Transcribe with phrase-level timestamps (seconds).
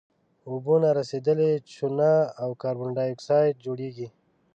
[0.49, 2.09] اوبه نارسیدلې چونه
[2.41, 4.07] او کاربن ډای اکسایډ جوړیږي.